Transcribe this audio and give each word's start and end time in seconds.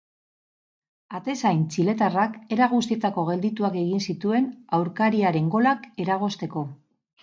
Atezain 1.19 1.59
txiletarrak 1.75 2.41
era 2.57 2.69
guztietako 2.73 3.27
geldituak 3.31 3.79
egin 3.85 4.05
zituen 4.09 4.53
aurkariaren 4.83 5.57
golak 5.59 5.91
eragozteko. 6.09 6.71